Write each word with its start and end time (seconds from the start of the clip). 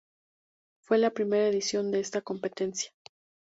Fue 0.79 0.97
la 0.97 1.11
primera 1.11 1.45
edición 1.47 1.91
de 1.91 1.99
esta 1.99 2.21
competencia. 2.21 2.91